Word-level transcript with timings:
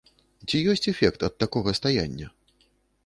Ці 0.47 0.61
ёсць 0.73 0.87
эфект 0.91 1.25
ад 1.29 1.35
такога 1.43 1.77
стаяння? 1.81 2.27